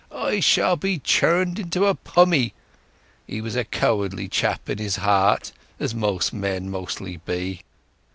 [0.11, 2.55] 'I shall be churned into a pummy!'
[3.27, 7.61] (He was a cowardly chap in his heart, as such men mostly be).